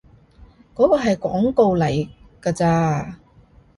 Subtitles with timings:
[0.73, 2.09] 嗰個係廣告嚟
[2.41, 3.19] 㗎咋